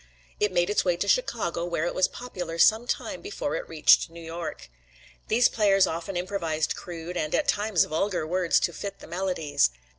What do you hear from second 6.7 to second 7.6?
crude and, at